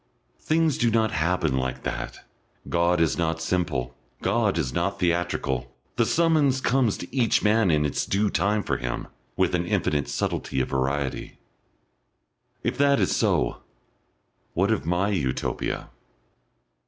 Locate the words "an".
9.53-9.67